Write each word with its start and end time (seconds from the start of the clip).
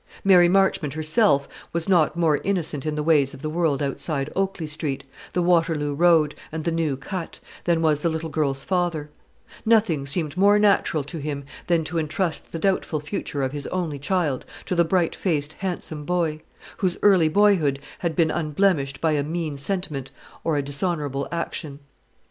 Mary 0.23 0.49
Marchmont 0.49 0.95
herself 0.95 1.47
was 1.73 1.87
not 1.87 2.17
more 2.17 2.37
innocent 2.43 2.87
in 2.87 2.95
the 2.95 3.03
ways 3.03 3.35
of 3.35 3.43
the 3.43 3.51
world 3.51 3.83
outside 3.83 4.31
Oakley 4.35 4.65
Street, 4.65 5.03
the 5.33 5.43
Waterloo 5.43 5.93
Road, 5.93 6.33
and 6.51 6.63
the 6.63 6.71
New 6.71 6.97
Cut, 6.97 7.39
than 7.65 7.83
was 7.83 7.99
the 7.99 8.09
little 8.09 8.31
girl's 8.31 8.63
father; 8.63 9.11
nothing 9.63 10.07
seemed 10.07 10.35
more 10.35 10.57
natural 10.57 11.03
to 11.03 11.19
him 11.19 11.43
than 11.67 11.83
to 11.83 11.99
intrust 11.99 12.51
the 12.51 12.57
doubtful 12.57 12.99
future 12.99 13.43
of 13.43 13.51
his 13.51 13.67
only 13.67 13.99
child 13.99 14.43
to 14.65 14.73
the 14.73 14.83
bright 14.83 15.15
faced 15.15 15.53
handsome 15.59 16.03
boy, 16.03 16.41
whose 16.77 16.97
early 17.03 17.29
boyhood 17.29 17.79
had 17.99 18.15
been 18.15 18.31
unblemished 18.31 19.01
by 19.01 19.11
a 19.11 19.21
mean 19.21 19.55
sentiment 19.55 20.09
or 20.43 20.57
a 20.57 20.63
dishonourable 20.63 21.27
action. 21.31 21.77